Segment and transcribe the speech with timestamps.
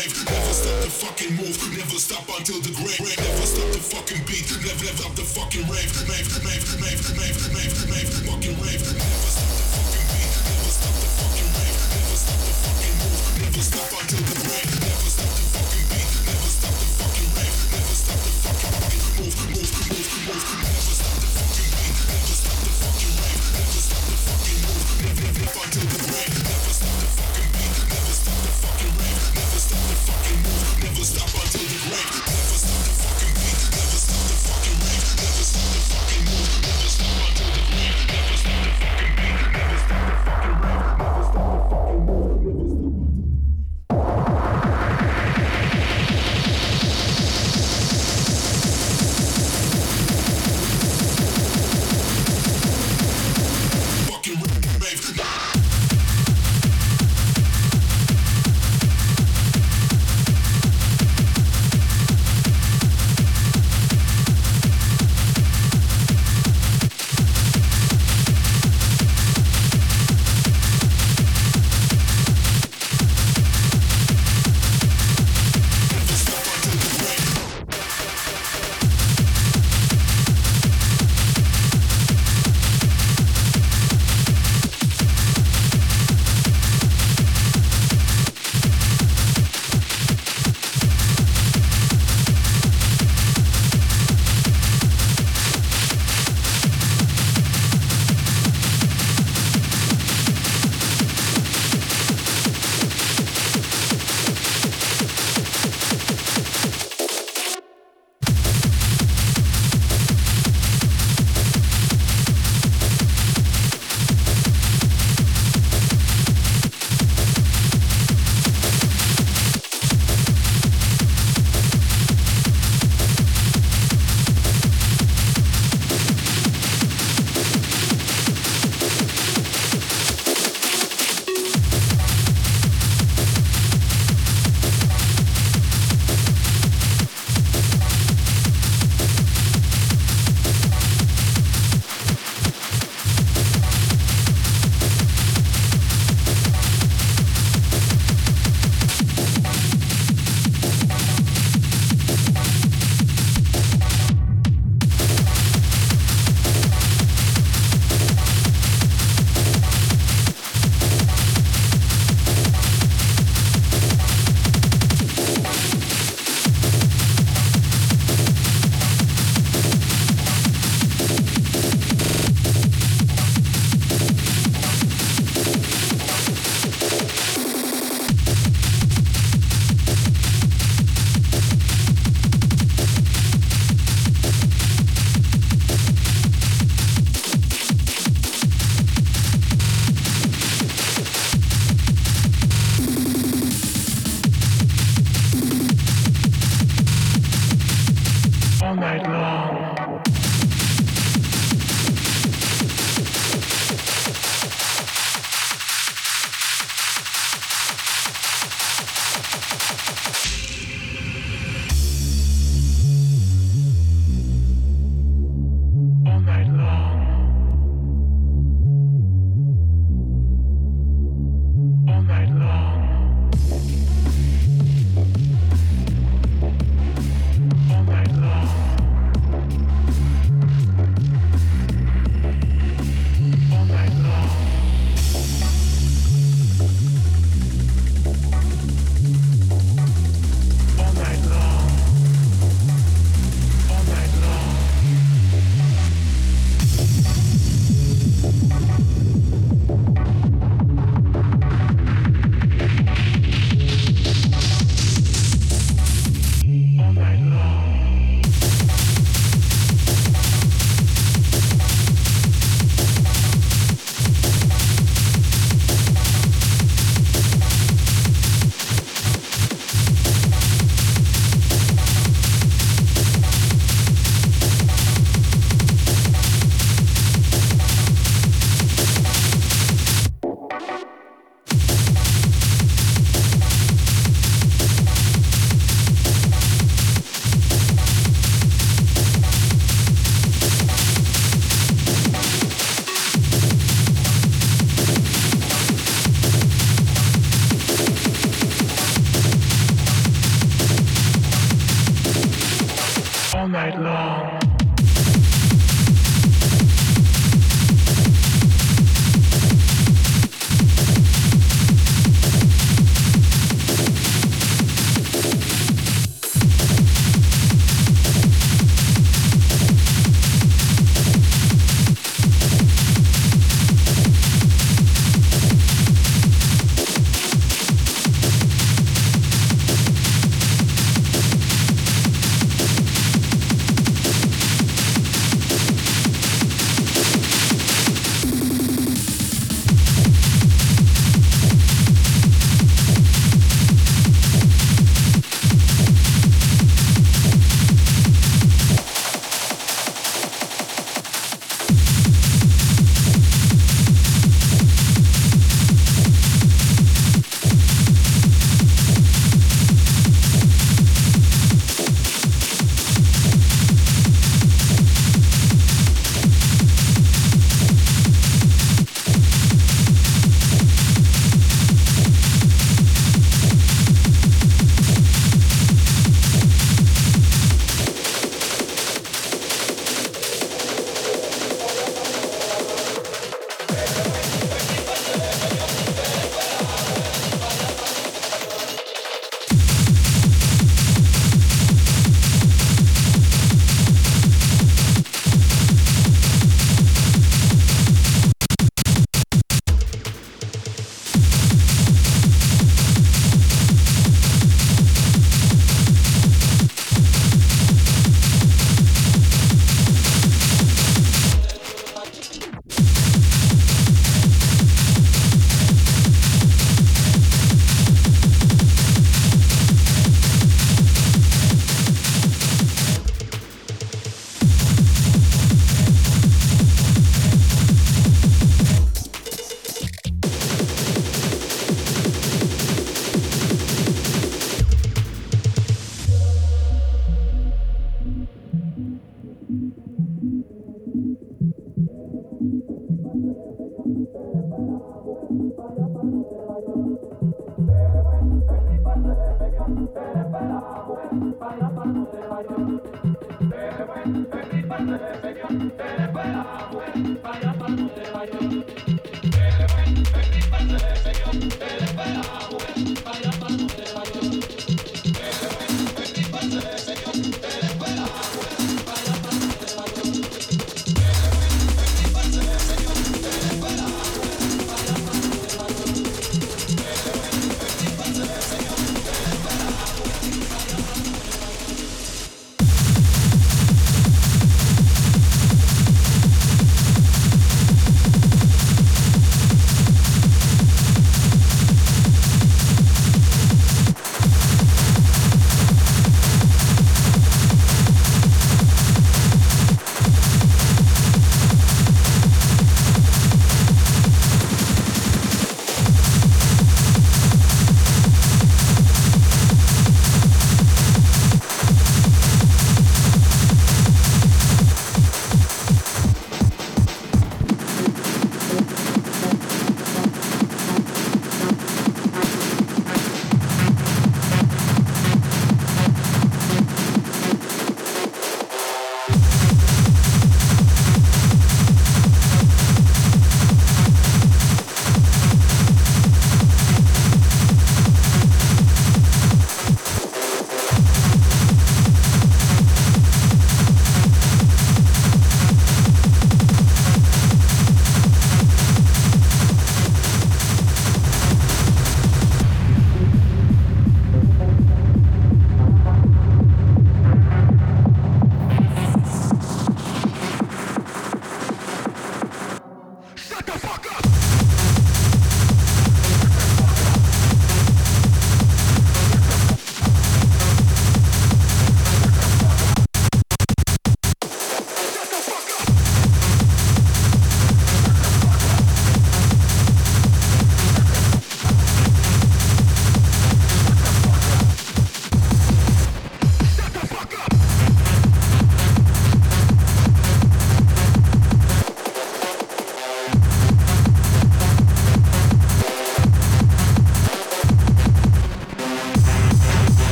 [0.00, 0.24] grave.
[0.24, 1.56] Never stop the fucking move.
[1.76, 3.00] Never stop until the grave.
[3.00, 4.48] Never stop the fucking beat.
[4.64, 5.92] Never, never stop the fucking rave.
[6.08, 8.80] Rave, rave, rave, rave, rave, rave, rave, fucking rave.
[8.80, 9.69] Never stop the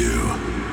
[0.00, 0.69] you.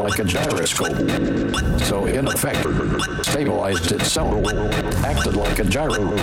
[0.00, 0.96] Like a gyroscope.
[1.82, 2.66] So in effect,
[3.26, 4.46] stabilized itself,
[5.04, 6.16] acted like a gyro.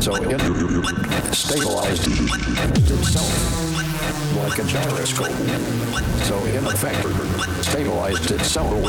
[0.00, 2.06] So it stabilized
[2.90, 3.32] itself
[4.36, 5.32] like a gyroscope.
[6.24, 7.02] So in effect,
[7.64, 8.86] stabilized itself,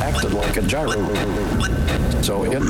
[0.00, 1.02] acted like a gyro.
[2.22, 2.62] So it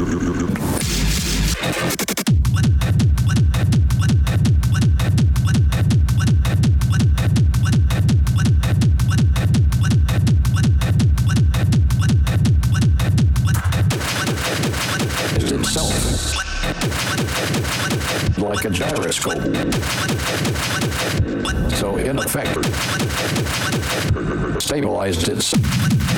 [19.24, 19.30] So
[21.96, 22.62] in effect,
[24.62, 26.13] stabilized itself.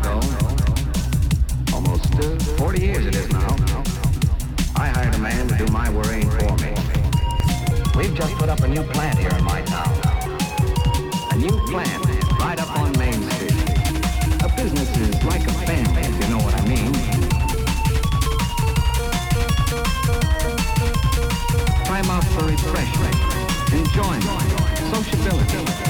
[0.00, 0.20] ago,
[1.74, 3.54] almost uh, 40 years it is now,
[4.76, 6.72] I hired a man to do my worrying for me.
[7.96, 9.92] We've just put up a new plant here in my town.
[11.32, 12.06] A new plant
[12.40, 13.52] right up on Main Street.
[14.42, 16.92] A business is like a family, if you know what I mean.
[21.84, 23.16] Time out for refreshment,
[23.72, 24.24] enjoyment,
[24.94, 25.89] sociability.